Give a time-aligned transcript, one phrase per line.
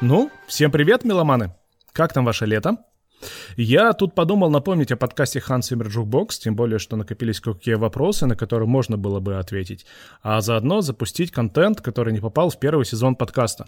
[0.00, 1.54] Ну, всем привет, меломаны!
[1.92, 2.76] Как там ваше лето?
[3.56, 8.26] Я тут подумал напомнить о подкасте Hans Zimmer Jukebox, тем более, что накопились кое-какие вопросы,
[8.26, 9.86] на которые можно было бы ответить,
[10.22, 13.66] а заодно запустить контент, который не попал в первый сезон подкаста.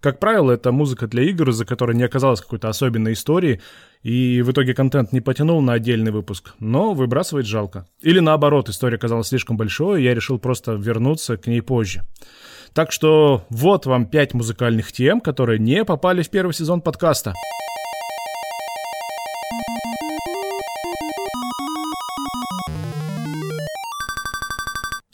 [0.00, 3.60] Как правило, это музыка для игр, из-за которой не оказалось какой-то особенной истории,
[4.02, 7.86] и в итоге контент не потянул на отдельный выпуск, но выбрасывать жалко.
[8.02, 12.02] Или наоборот, история оказалась слишком большой, и я решил просто вернуться к ней позже.
[12.76, 17.32] Так что вот вам пять музыкальных тем, которые не попали в первый сезон подкаста.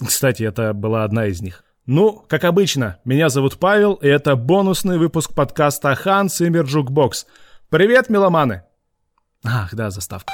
[0.05, 1.63] Кстати, это была одна из них.
[1.87, 7.27] Ну, как обычно, меня зовут Павел, и это бонусный выпуск подкаста «Hans Zimmer Jukebox».
[7.71, 8.65] Привет, меломаны!
[9.45, 10.33] Ах, да, заставка.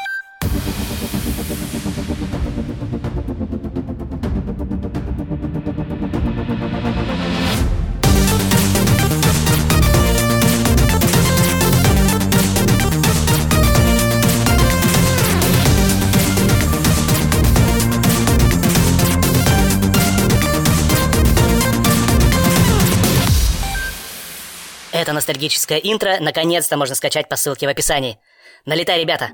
[25.19, 28.19] Ностальгическое интро наконец-то можно скачать по ссылке в описании.
[28.66, 29.30] Налетай, ребята!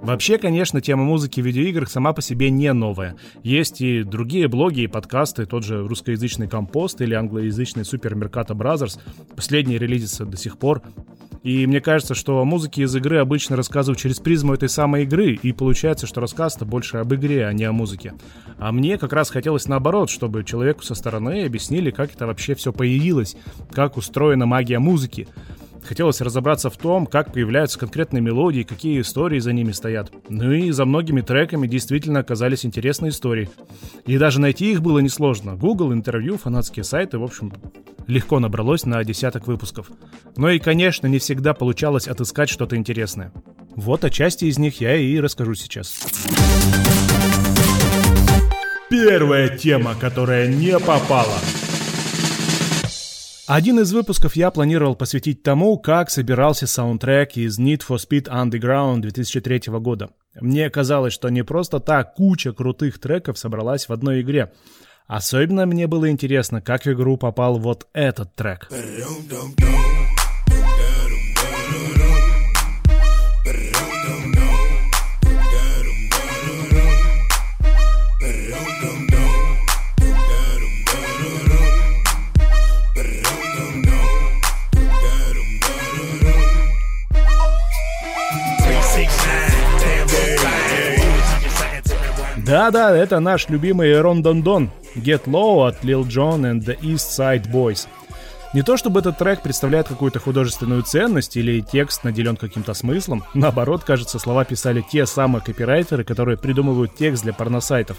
[0.00, 3.16] Вообще, конечно, тема музыки в видеоиграх сама по себе не новая.
[3.42, 8.98] Есть и другие блоги и подкасты, тот же русскоязычный Компост или англоязычный Super Marcato Bros.
[9.36, 10.82] Последний релизится до сих пор.
[11.42, 15.32] И мне кажется, что о музыке из игры обычно рассказывают через призму этой самой игры,
[15.42, 18.14] и получается, что рассказ-то больше об игре, а не о музыке.
[18.58, 22.72] А мне как раз хотелось наоборот, чтобы человеку со стороны объяснили, как это вообще все
[22.72, 23.36] появилось,
[23.72, 25.26] как устроена магия музыки.
[25.84, 30.12] Хотелось разобраться в том, как появляются конкретные мелодии, какие истории за ними стоят.
[30.28, 33.50] Ну и за многими треками действительно оказались интересные истории.
[34.06, 35.56] И даже найти их было несложно.
[35.56, 37.52] Google, интервью, фанатские сайты, в общем,
[38.06, 39.90] легко набралось на десяток выпусков.
[40.36, 43.32] Но и, конечно, не всегда получалось отыскать что-то интересное.
[43.74, 46.00] Вот о части из них я и расскажу сейчас.
[48.88, 51.38] Первая тема, которая не попала–
[53.46, 59.00] один из выпусков я планировал посвятить тому, как собирался саундтрек из Need for Speed Underground
[59.00, 60.10] 2003 года.
[60.40, 64.52] Мне казалось, что не просто так куча крутых треков собралась в одной игре.
[65.06, 68.68] Особенно мне было интересно, как в игру попал вот этот трек.
[92.52, 97.18] Да-да, это наш любимый Рон Дон Дон, Get Low от Lil Jon and the East
[97.18, 97.86] Side Boys.
[98.52, 103.84] Не то чтобы этот трек представляет какую-то художественную ценность или текст наделен каким-то смыслом, наоборот,
[103.84, 107.96] кажется, слова писали те самые копирайтеры, которые придумывают текст для порносайтов.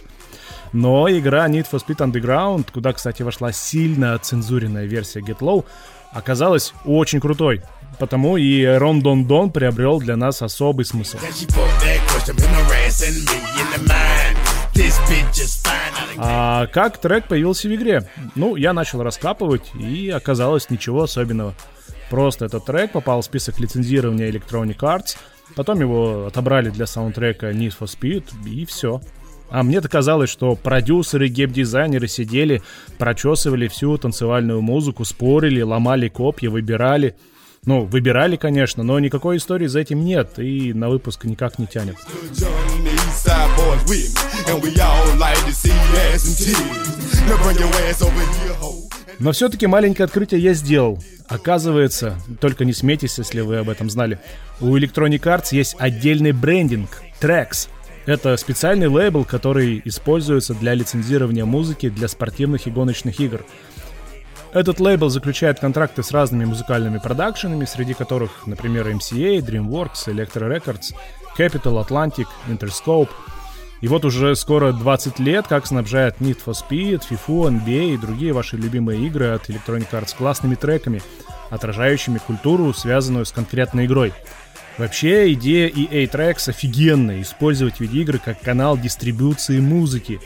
[0.72, 5.66] Но игра Need for Speed Underground, куда, кстати, вошла сильно цензуренная версия Get Low,
[6.12, 7.64] оказалась очень крутой.
[7.98, 11.18] Потому и Рон Дон приобрел для нас особый смысл.
[16.18, 18.10] А как трек появился в игре?
[18.36, 21.56] Ну, я начал раскапывать, и оказалось ничего особенного.
[22.10, 25.18] Просто этот трек попал в список лицензирования Electronic Arts,
[25.56, 29.02] потом его отобрали для саундтрека Need for Speed, и все.
[29.50, 32.64] А мне-то казалось, что продюсеры, гейм-дизайнеры сидели,
[32.98, 37.16] прочесывали всю танцевальную музыку, спорили, ломали копья, выбирали.
[37.66, 41.96] Ну, выбирали, конечно, но никакой истории за этим нет, и на выпуск никак не тянет.
[49.20, 51.02] Но все-таки маленькое открытие я сделал.
[51.28, 54.20] Оказывается, только не смейтесь, если вы об этом знали,
[54.60, 57.70] у Electronic Arts есть отдельный брендинг— Tracks.
[58.06, 63.46] Это специальный лейбл, который используется для лицензирования музыки для спортивных и гоночных игр.
[64.52, 70.94] Этот лейбл заключает контракты с разными музыкальными продакшенами, среди которых, например, MCA, DreamWorks, Electro Records,
[71.38, 73.10] Capital, Atlantic, Interscope.
[73.82, 78.32] И вот уже скоро 20 лет, как снабжает Need for Speed, FIFA, NBA и другие
[78.32, 81.02] ваши любимые игры от Electronic Arts классными треками,
[81.50, 84.14] отражающими культуру, связанную с конкретной игрой.
[84.78, 90.20] Вообще, идея EA Tracks офигенная, использовать видеоигры как канал дистрибуции музыки.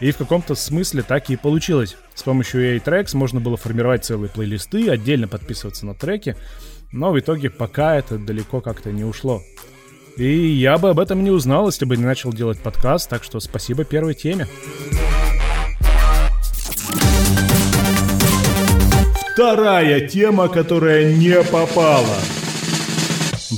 [0.00, 1.96] И в каком-то смысле так и получилось.
[2.14, 6.36] С помощью EA Tracks можно было формировать целые плейлисты, отдельно подписываться на треки,
[6.92, 9.40] но в итоге пока это далеко как-то не ушло.
[10.16, 13.40] И я бы об этом не узнал, если бы не начал делать подкаст, так что
[13.40, 14.46] спасибо первой теме.
[19.34, 22.16] Вторая тема, которая не попала.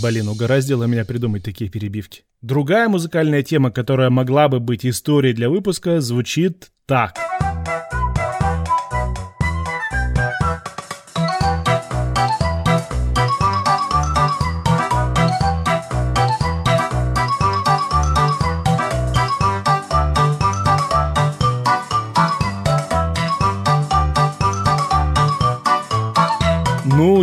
[0.02, 2.22] Блин, угораздило меня придумать такие перебивки.
[2.40, 7.25] Другая музыкальная тема, которая могла бы быть историей для выпуска, звучит так.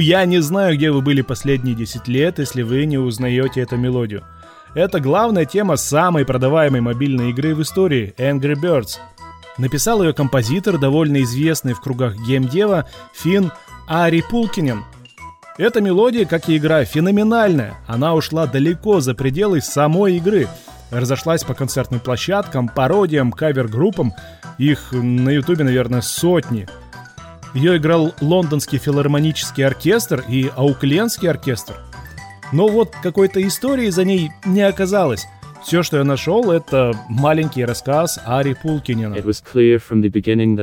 [0.04, 4.24] Я не знаю, где вы были последние 10 лет, если вы не узнаете эту мелодию.
[4.76, 8.98] Это главная тема самой продаваемой мобильной игры в истории– Angry Birds.
[9.58, 13.52] Написал ее композитор, довольно известный в кругах геймдева, фин
[13.88, 14.84] Ари Пулкинен.
[15.58, 17.76] Эта мелодия, как и игра, феноменальная.
[17.88, 20.50] Она ушла далеко за пределы самой игры.
[20.92, 24.12] Разошлась по концертным площадкам, пародиям, кавер-группам.
[24.58, 26.68] Их на ютубе, наверное, сотни–
[27.54, 31.76] ее играл лондонский филармонический оркестр и ауклендский оркестр.
[32.52, 35.26] Но вот какой-то истории за ней не оказалось.
[35.64, 39.16] Все, что я нашел, это маленький рассказ Ари Пулкинина.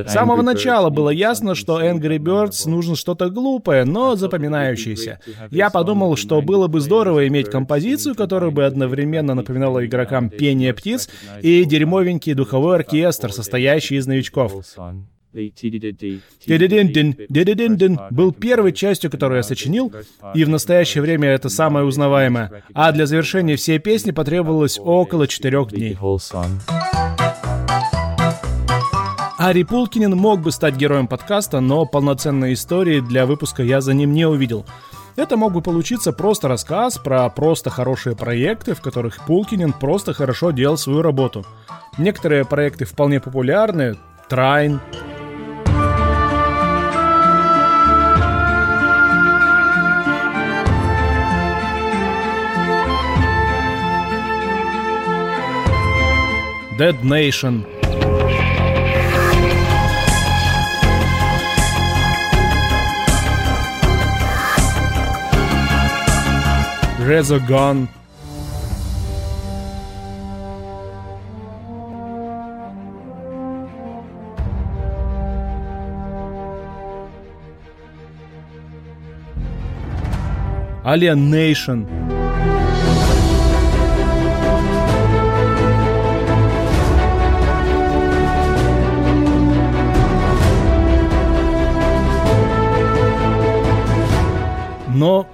[0.07, 5.19] С самого начала было ясно, что Angry Birds нужно что-то глупое, но запоминающееся.
[5.49, 11.09] Я подумал, что было бы здорово иметь композицию, которая бы одновременно напоминала игрокам пение птиц
[11.41, 14.53] и дерьмовенький духовой оркестр, состоящий из новичков.
[17.29, 19.93] Дидидиндин был первой частью, которую я сочинил,
[20.33, 22.63] и в настоящее время это самое узнаваемое.
[22.73, 25.97] А для завершения всей песни потребовалось около четырех дней.
[29.37, 34.13] Ари Пулкинин мог бы стать героем подкаста, но полноценной истории для выпуска я за ним
[34.13, 34.65] не увидел.
[35.15, 40.51] Это мог бы получиться просто рассказ про просто хорошие проекты, в которых Пулкинин просто хорошо
[40.51, 41.43] делал свою работу.
[41.97, 43.97] Некоторые проекты вполне популярны,
[44.29, 44.79] Трайн,
[56.81, 57.63] Dead Nation.
[66.97, 67.87] Resogun.
[80.83, 81.85] Alienation.
[81.85, 82.00] Но,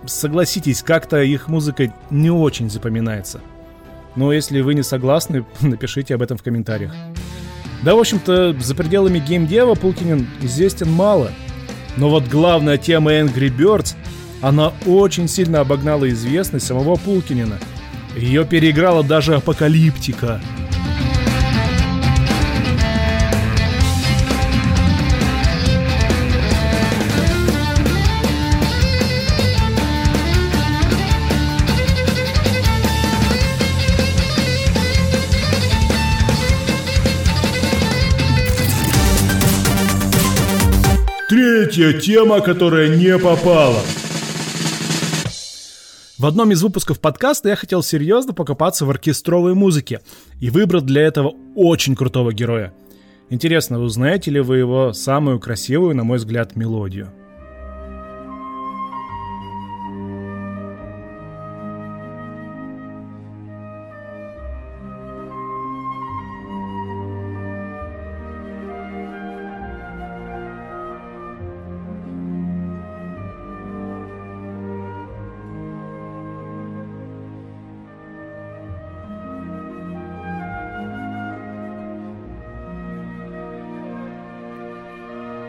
[0.07, 3.41] согласитесь, как-то их музыка не очень запоминается.
[4.15, 6.93] Но если вы не согласны, напишите об этом в комментариях.
[7.83, 11.31] Да, в общем-то, за пределами геймдева Пулкинин известен мало.
[11.95, 13.95] Но вот главная тема Angry Birds,
[14.41, 17.59] она очень сильно обогнала известность самого Пулкинина.
[18.15, 20.41] Ее переиграла даже Апокалиптика–
[41.67, 43.81] Третья тема, которая не попала.
[46.17, 49.99] В одном из выпусков подкаста я хотел серьезно покопаться в оркестровой музыке
[50.39, 52.73] и выбрать для этого очень крутого героя.
[53.29, 57.11] Интересно, узнаете ли вы его самую красивую, на мой взгляд, мелодию?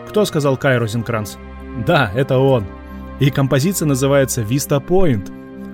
[0.09, 1.37] Кто сказал Кай Розенкранц?
[1.87, 2.65] Да, это он.
[3.21, 5.31] И композиция называется Vista Point.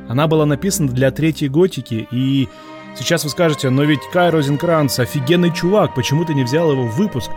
[0.08, 2.48] Она была написана для третьей готики, и
[2.96, 6.96] сейчас вы скажете, но ведь Кай Розенкранц офигенный чувак, почему ты не взял его в
[6.96, 7.30] выпуск?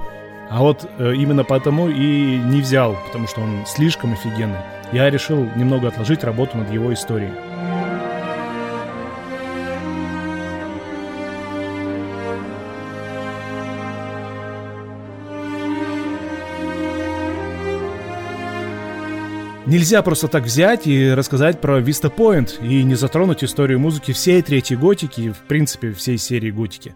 [0.49, 4.59] А вот э, именно потому и не взял, потому что он слишком офигенный.
[4.91, 7.31] Я решил немного отложить работу над его историей.
[19.67, 24.41] Нельзя просто так взять и рассказать про Vista Point и не затронуть историю музыки всей
[24.41, 26.95] третьей готики и, в принципе, всей серии готики.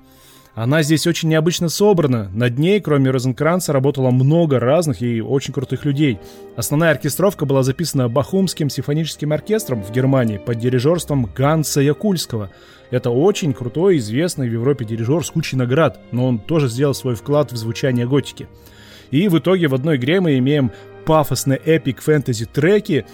[0.55, 2.31] Она здесь очень необычно собрана.
[2.33, 6.17] Над ней, кроме Розенкранца, работало много разных и очень крутых людей.
[6.55, 12.51] Основная оркестровка была записана Бахумским симфоническим оркестром в Германии под дирижерством Ганса Якульского.
[12.89, 17.15] Это очень крутой, известный в Европе дирижер с кучей наград, но он тоже сделал свой
[17.15, 18.47] вклад в звучание готики.
[19.11, 20.71] И в итоге в одной игре мы имеем
[21.05, 23.05] пафосные эпик фэнтези треки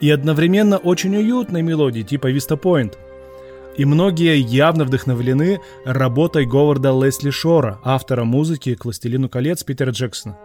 [0.00, 2.94] и одновременно очень уютные мелодии типа Vista Point–
[3.76, 10.36] и многие явно вдохновлены работой Говарда Лесли Шора, автора музыки к «Властелину колец» Питера Джексона.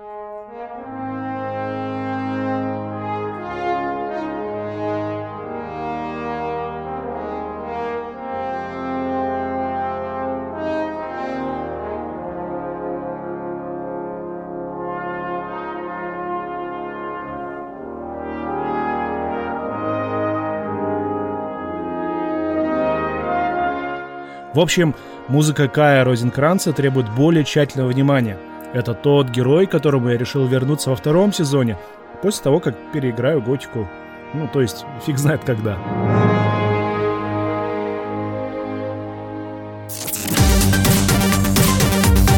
[24.55, 24.95] В общем,
[25.27, 28.37] музыка Кая Розенкранца требует более тщательного внимания.
[28.73, 31.77] Это тот герой, которому я решил вернуться во втором сезоне,
[32.21, 33.89] после того, как переиграю Готику.
[34.33, 35.77] Ну, то есть, фиг знает когда.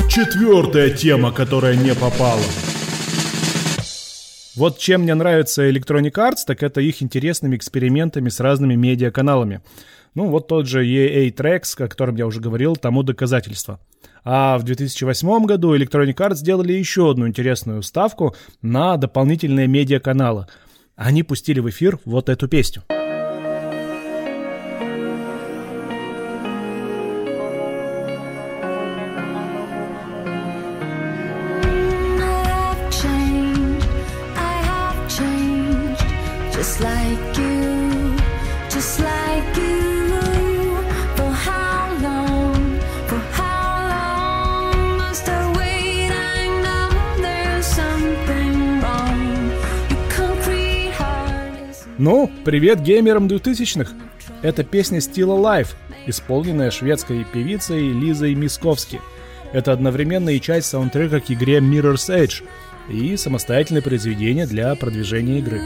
[0.10, 2.42] Четвертая тема, которая не попала.
[4.56, 9.62] Вот чем мне нравится Electronic Arts, так это их интересными экспериментами с разными медиаканалами.
[10.18, 13.80] Ну, вот тот же EA Tracks, о котором я уже говорил, тому доказательство.
[14.24, 20.48] А в 2008 году Electronic Arts сделали еще одну интересную ставку на дополнительные медиаканалы.
[20.96, 22.82] Они пустили в эфир вот эту песню.
[52.48, 53.92] Привет геймерам 2000-х!
[54.42, 55.68] Это песня Still Alive,
[56.06, 59.02] исполненная шведской певицей Лизой Мисковски.
[59.52, 62.46] Это одновременно и часть саундтрека к игре Mirror's Edge
[62.90, 65.60] и самостоятельное произведение для продвижения игры.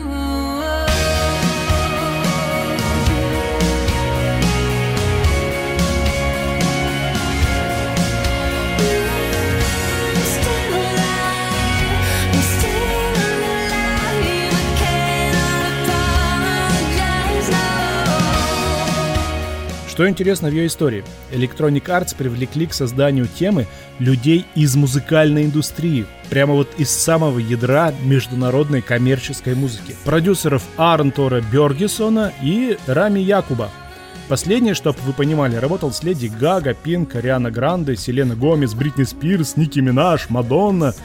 [20.02, 21.04] Что интересно в ее истории?
[21.32, 23.68] Electronic Arts привлекли к созданию темы
[24.00, 29.96] людей из музыкальной индустрии, прямо вот из самого ядра международной коммерческой музыки.
[30.04, 33.70] Продюсеров Арнтора Бергесона и Рами Якуба.
[34.28, 39.56] Последнее, чтобы вы понимали, работал с Леди Гага, Пинк, Ариана Гранде, Селена Гомес, Бритни Спирс,
[39.56, 40.96] Ники Минаж, Мадонна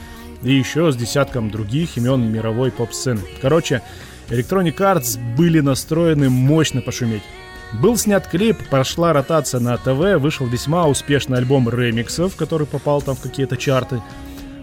[0.42, 3.20] и еще с десятком других имен мировой поп-сцены.
[3.42, 3.82] Короче,
[4.30, 7.24] Electronic Arts были настроены мощно пошуметь.
[7.72, 13.16] Был снят клип, прошла ротация на ТВ, вышел весьма успешный альбом ремиксов, который попал там
[13.16, 14.00] в какие-то чарты.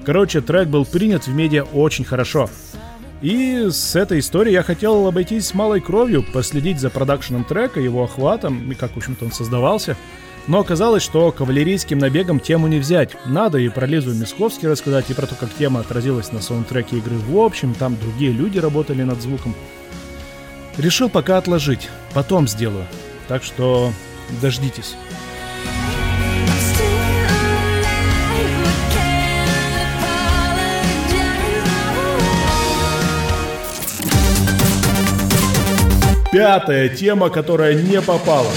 [0.06, 2.50] Короче, трек был принят в медиа очень хорошо.
[3.22, 8.70] И с этой историей я хотел обойтись малой кровью, последить за продакшеном трека, его охватом
[8.70, 9.96] и как, в общем-то, он создавался.
[10.48, 13.16] Но оказалось, что кавалерийским набегом тему не взять.
[13.26, 17.16] Надо и про Лизу Мисковски рассказать, и про то, как тема отразилась на саундтреке игры
[17.16, 17.74] в общем.
[17.74, 19.56] Там другие люди работали над звуком.
[20.78, 22.86] Решил пока отложить, потом сделаю.
[23.28, 23.92] Так что
[24.42, 24.96] дождитесь.
[36.32, 38.52] Пятая тема, которая не попала.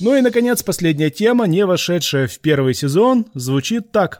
[0.00, 4.18] Ну и, наконец, последняя тема, не вошедшая в первый сезон, звучит так.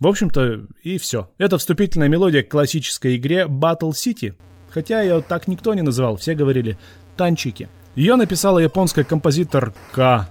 [0.00, 1.30] В общем-то, и все.
[1.36, 4.34] Это вступительная мелодия к классической игре Battle City.
[4.70, 6.78] Хотя ее так никто не называл, все говорили
[7.16, 7.68] «танчики».
[7.94, 10.28] Ее написала японская композитор К.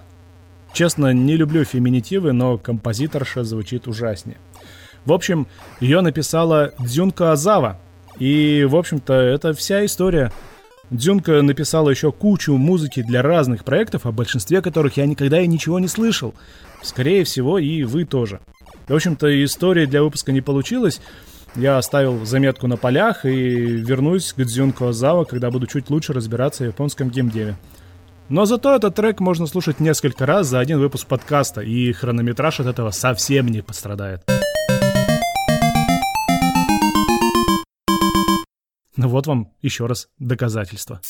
[0.72, 4.38] Честно, не люблю феминитивы, но композиторша звучит ужаснее.
[5.04, 5.46] В общем,
[5.78, 7.78] ее написала Дзюнка Азава.
[8.18, 10.32] И, в общем-то, это вся история.
[10.90, 15.78] Дзюнка написала еще кучу музыки для разных проектов, о большинстве которых я никогда и ничего
[15.78, 16.34] не слышал.
[16.82, 18.40] Скорее всего, и вы тоже.
[18.90, 21.00] В общем-то, история для выпуска не получилась.
[21.54, 26.64] Я оставил заметку на полях и вернусь к Дзюнко Азава, когда буду чуть лучше разбираться
[26.64, 27.56] в японском геймдеве.
[28.28, 32.66] Но зато этот трек можно слушать несколько раз за один выпуск подкаста, и хронометраж от
[32.66, 34.24] этого совсем не пострадает.
[38.96, 41.00] Ну вот вам еще раз доказательство.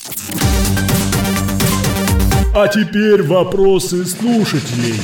[2.55, 5.01] А теперь вопросы слушателей.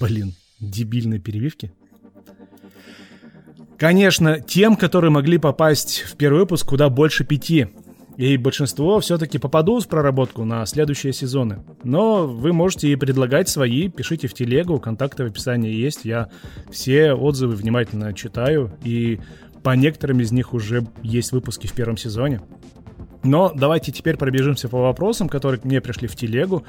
[0.00, 1.72] Блин, дебильные перевивки.
[3.76, 7.68] Конечно, тем, которые могли попасть в первый выпуск, куда больше пяти.
[8.16, 11.62] И большинство все-таки попадут в проработку на следующие сезоны.
[11.84, 16.04] Но вы можете и предлагать свои, пишите в телегу, контакты в описании есть.
[16.04, 16.28] Я
[16.68, 19.20] все отзывы внимательно читаю, и
[19.62, 22.40] по некоторым из них уже есть выпуски в первом сезоне.
[23.22, 26.64] Но давайте теперь пробежимся по вопросам, которые мне пришли в телегу.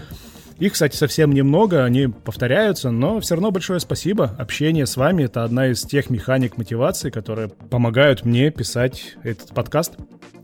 [0.60, 4.36] Их, кстати, совсем немного, они повторяются, но все равно большое спасибо.
[4.38, 9.94] Общение с вами— это одна из тех механик мотивации, которые помогают мне писать этот подкаст.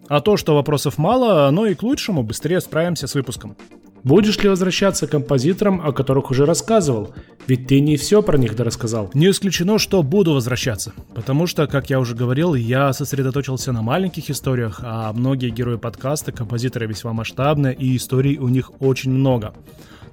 [0.07, 3.57] А то, что вопросов мало, оно и к лучшему, быстрее справимся с выпуском.
[4.05, 7.13] Будешь ли возвращаться к композиторам, о которых уже рассказывал?
[7.47, 9.09] Ведь ты не все про них дорассказал.
[9.15, 10.93] Не исключено, что буду возвращаться.
[11.15, 16.31] Потому что, как я уже говорил, я сосредоточился на маленьких историях, а многие герои подкаста,
[16.31, 19.55] композиторы весьма масштабные, и историй у них очень много.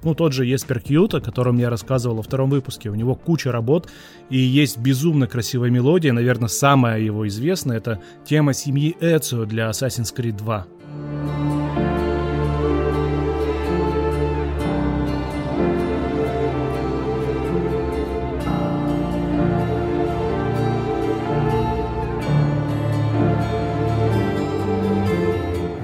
[0.03, 2.89] Ну, тот же Еспер Кьют, о котором я рассказывал во втором выпуске.
[2.89, 3.89] У него куча работ,
[4.29, 6.11] и есть безумно красивая мелодия.
[6.11, 10.67] Наверное, самая его известная— это тема семьи Эцио для Assassin's Creed 2.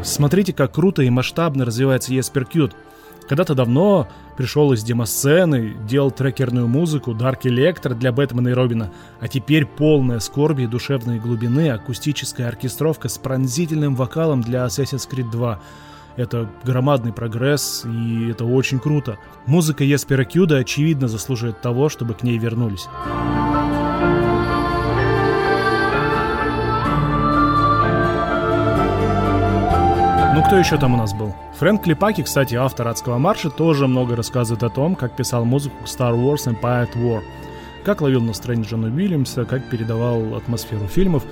[0.04, 2.12] Смотрите, как круто и масштабно развивается
[2.44, 2.76] Кьют.
[3.30, 4.08] Когда-то давно
[4.38, 10.18] пришел из демосцены, делал трекерную музыку Dark Electro для Бэтмена и Робина, а теперь полная
[10.18, 15.60] скорби и душевной глубины акустическая оркестровка с пронзительным вокалом для Assassin's Creed 2.
[16.16, 19.20] Это громадный прогресс, и это очень круто.
[19.46, 22.88] Музыка Еспера Кьюда очевидно заслуживает того, чтобы к ней вернулись.
[30.36, 31.36] Ну кто еще там у нас был?
[31.60, 35.88] Фрэнк Клипаки, кстати, автор «Адского марша», тоже много рассказывает о том, как писал музыку к
[35.88, 37.20] Star Wars Empire at War,
[37.84, 41.24] как ловил настроение Джона Уильямса, как передавал атмосферу фильмов,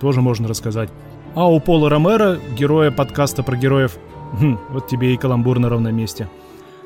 [0.00, 0.90] тоже можно рассказать.
[1.36, 3.96] А у Пола Ромера, героя подкаста про героев,
[4.40, 6.28] хм, вот тебе и каламбур на ровном месте.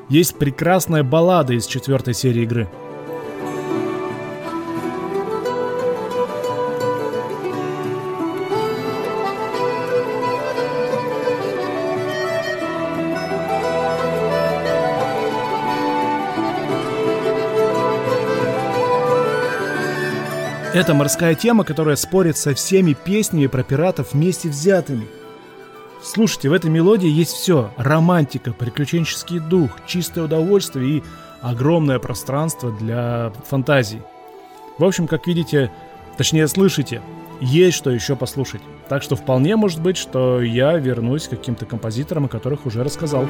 [0.07, 2.69] Есть прекрасная баллада из четвертой серии игры–
[20.73, 25.07] Это морская тема, которая спорит со всеми песнями про пиратов вместе взятыми.
[26.01, 27.69] Слушайте, в этой мелодии есть все.
[27.77, 31.03] Романтика, приключенческий дух, чистое удовольствие и
[31.41, 34.01] огромное пространство для фантазий.
[34.79, 35.71] В общем, как видите,
[36.17, 37.03] точнее слышите,
[37.39, 38.61] есть что еще послушать.
[38.89, 43.27] Так что вполне может быть, что я вернусь к каким-то композиторам, о которых уже рассказал.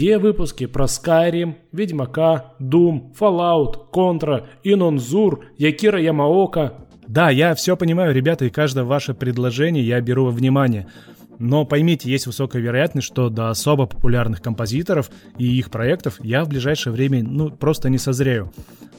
[0.00, 6.72] Где выпуски про Skyrim, Ведьмака, Doom, Fallout, Contra, Инонзур, Якира Ямаока?
[7.06, 10.86] Да, я все понимаю, ребята, и каждое ваше предложение я беру во внимание.
[11.38, 16.48] Но поймите, есть высокая вероятность, что до особо популярных композиторов и их проектов я в
[16.48, 18.50] ближайшее время ну просто не созрею.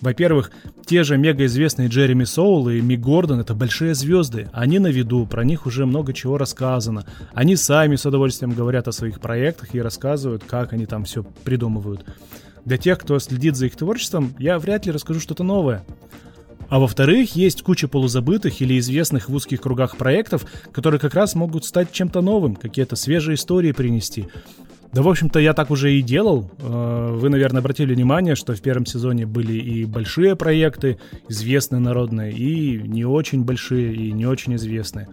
[0.02, 0.52] Во-первых,
[0.86, 4.50] те же мегаизвестные Джереми Соул и Мик Гордон— это большие звезды.
[4.52, 7.06] Они на виду, про них уже много чего рассказано.
[7.34, 12.04] Они сами с удовольствием говорят о своих проектах и рассказывают, как они там все придумывают.
[12.66, 15.86] Для тех, кто следит за их творчеством, я вряд ли расскажу что-то новое.
[16.68, 21.66] А во-вторых, есть куча полузабытых или известных в узких кругах проектов, которые как раз могут
[21.66, 24.30] стать чем-то новым, какие-то свежие истории принести.
[24.94, 26.52] Да, в общем-то, я так уже и делал.
[26.60, 30.98] Э, вы, наверное, обратили внимание, что в первом сезоне были и большие проекты,
[31.30, 35.08] известные народные, и не очень большие, и не очень известные.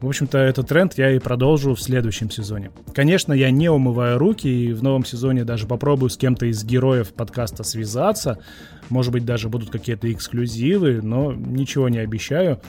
[0.00, 2.70] В общем-то, этот тренд я и продолжу в следующем сезоне.
[2.94, 7.12] Конечно, я не умываю руки, и в новом сезоне даже попробую с кем-то из героев
[7.14, 8.38] подкаста связаться.
[8.90, 12.60] Может быть, даже будут какие-то эксклюзивы, но ничего не обещаю.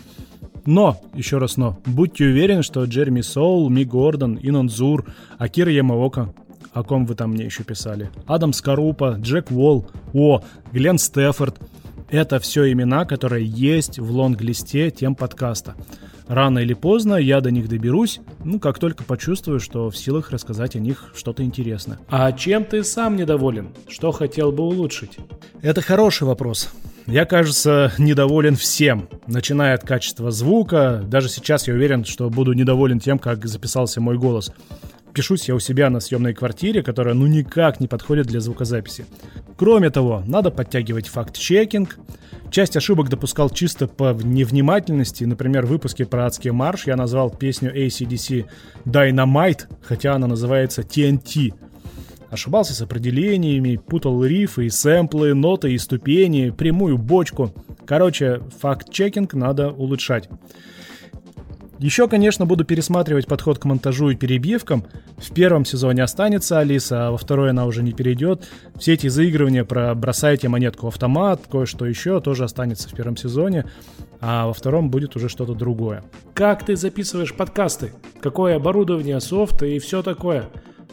[0.65, 5.06] Но, еще раз но, будьте уверены, что Джереми Соул, Ми Гордон, Инон Зур,
[5.38, 6.34] Акира Ямаока,
[6.73, 10.41] о ком вы там мне еще писали, Адам Скорупа, Джек Уолл, о,
[10.73, 11.58] Глен Стефорд.
[12.10, 15.75] Это все имена, которые есть в лонг-листе тем подкаста.
[16.28, 20.75] Рано или поздно я до них доберусь, ну, как только почувствую, что в силах рассказать
[20.75, 21.99] о них что-то интересное.
[22.10, 23.69] А чем ты сам недоволен?
[23.88, 25.17] Что хотел бы улучшить?
[25.62, 26.69] Это хороший вопрос.
[27.08, 31.04] Я, кажется, недоволен всем, начиная от качества звука.
[31.06, 34.52] Даже сейчас я уверен, что буду недоволен тем, как записался мой голос.
[35.13, 39.06] пишусь я у себя на съемной квартире, которая ну никак не подходит для звукозаписи.
[39.56, 41.98] Кроме того, надо подтягивать факт-чекинг.
[42.50, 45.26] Часть ошибок допускал чисто по невнимательности.
[45.26, 48.46] Например, в выпуске про адский марш я назвал песню ACDC
[48.86, 51.54] Dynamite, хотя она называется TNT.
[52.29, 57.53] Ошибался с определениями, путал рифы и сэмплы, ноты и ступени, прямую бочку.
[57.85, 60.29] Короче, факт-чекинг надо улучшать.
[61.77, 64.85] Еще, конечно, буду пересматривать подход к монтажу и перебивкам.
[65.17, 68.47] В первом сезоне останется Алиса, а во второй она уже не перейдет.
[68.79, 73.65] Все эти заигрывания про бросайте монетку в автомат, кое-что еще тоже останется в первом сезоне,
[74.21, 76.03] а во втором будет уже что-то другое.
[76.33, 77.91] Как ты записываешь подкасты?
[78.21, 80.45] Какое оборудование, софт и все такое?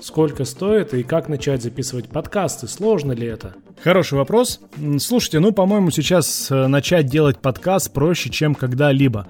[0.02, 2.66] Сколько стоит и как начать записывать подкасты?
[2.66, 3.54] Сложно ли это?
[3.84, 4.58] Хороший вопрос.
[4.98, 9.28] Слушайте, ну, по-моему, сейчас э, начать делать подкаст проще, чем когда-либо.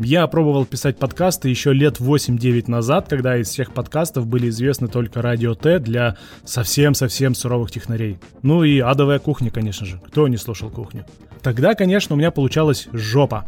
[0.00, 5.22] Я пробовал писать подкасты еще лет 8-9 назад, когда из всех подкастов были известны только
[5.22, 8.18] Радио Т для совсем-совсем суровых технарей.
[8.42, 10.00] Ну и адовая кухня, конечно же.
[10.08, 11.06] Кто не слушал кухню?
[11.42, 13.46] Тогда, конечно, у меня получалась жопа.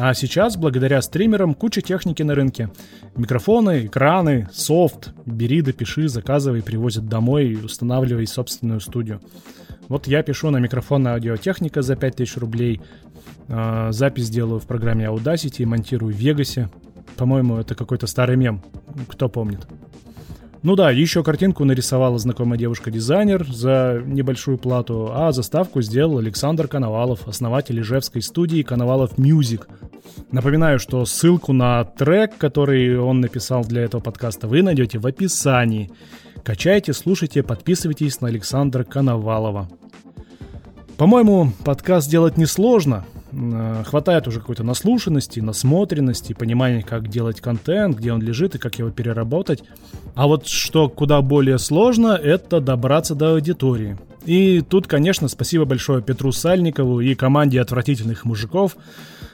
[0.00, 2.70] А сейчас, благодаря стримерам, куча техники на рынке.
[3.16, 5.10] Микрофоны, экраны, софт.
[5.26, 9.20] Бери, допиши, заказывай, привозят домой и устанавливай собственную студию.
[9.88, 12.80] Вот я пишу на микрофон аудиотехника за 5000 рублей,
[13.48, 16.70] а, запись делаю в программе Audacity, монтирую в Vegas.
[17.16, 18.62] По-моему, это какой-то старый мем.
[19.08, 19.66] Кто помнит?
[20.62, 27.28] Ну да, еще картинку нарисовала знакомая девушка-дизайнер за небольшую плату, а заставку сделал Александр Коновалов,
[27.28, 29.66] основатель Ижевской студии Коновалов Music.
[30.30, 35.90] Напоминаю, что ссылку на трек, который он написал для этого подкаста, вы найдете в описании.
[36.42, 39.68] Качайте, слушайте, подписывайтесь на Александра Коновалова.
[40.96, 43.04] По-моему, подкаст делать несложно.
[43.30, 48.78] Э, хватает уже какой-то наслушанности, насмотренности, понимания, как делать контент, где он лежит и как
[48.78, 49.62] его переработать.
[50.14, 53.98] А вот что куда более сложно, это добраться до аудитории.
[54.24, 58.76] И тут, конечно, спасибо большое Петру Сальникову и команде отвратительных мужиков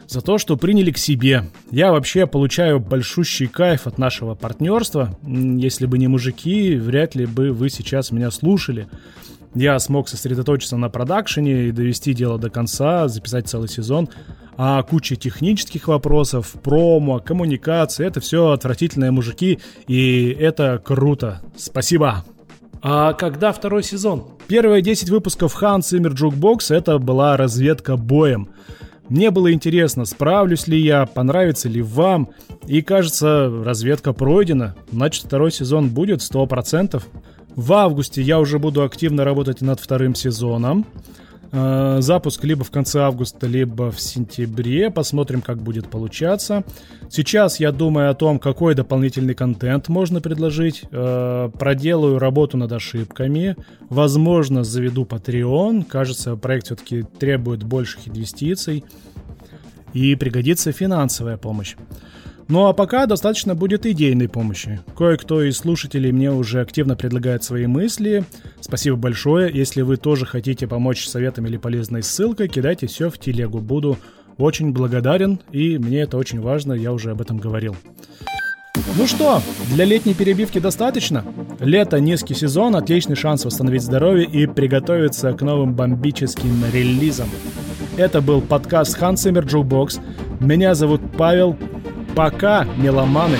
[0.07, 1.45] за то, что приняли к себе.
[1.71, 5.17] Я вообще получаю большущий кайф от нашего партнерства.
[5.23, 8.88] Если бы не мужики, вряд ли бы вы сейчас меня слушали
[9.55, 14.09] я смог сосредоточиться на продакшене и довести дело до конца, записать целый сезон.
[14.57, 21.40] А куча технических вопросов, промо, коммуникации, это все отвратительные мужики, и это круто.
[21.57, 22.25] Спасибо.
[22.81, 24.25] А когда второй сезон?
[24.47, 28.49] Первые 10 выпусков Hans Zimmer Jukebox это была разведка боем.
[29.09, 32.31] Мне было интересно, справлюсь ли я, понравится ли вам.
[32.67, 34.75] И кажется, разведка пройдена.
[34.90, 37.03] Значит, второй сезон будет 100%.
[37.55, 40.87] В августе я уже буду активно работать над вторым сезоном.
[41.57, 44.90] Э, запуск либо в конце августа, либо в сентябре.
[44.90, 46.64] Посмотрим, как будет получаться.
[47.09, 50.83] Сейчас я думаю о том, какой дополнительный контент можно предложить.
[50.90, 53.57] Э, проделаю работу над ошибками.
[53.88, 55.85] Возможно, заведу Patreon.
[55.85, 58.85] Кажется, проект все-таки требует больших инвестиций.
[59.93, 61.77] И пригодится финансовая помощь.
[62.49, 64.81] Ну а пока достаточно будет идейной помощи.
[64.97, 68.25] Кое-кто из слушателей мне уже активно предлагает свои мысли.
[68.61, 69.51] Спасибо большое.
[69.53, 73.61] Если вы тоже хотите помочь советом или полезной ссылкой, кидайте все в телегу.
[73.61, 73.99] Буду
[74.37, 77.77] очень благодарен, и мне это очень важно, я уже об этом говорил.
[78.97, 79.41] Ну что,
[79.73, 81.25] для летней перебивки достаточно?
[81.61, 87.29] Лето, низкий сезон, отличный шанс восстановить здоровье и приготовиться к новым бомбическим релизам.
[87.97, 90.01] Это был подкаст Hans Zimmer Jukebox.
[90.41, 91.57] Меня зовут Павел.
[92.14, 93.38] Пока, меломаны!